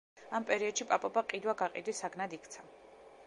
ამ 0.37 0.45
პერიოდში 0.51 0.87
პაპობა 0.91 1.23
ყიდვა-გაყიდვის 1.33 2.03
საგნად 2.05 2.35
იქცა. 2.39 2.69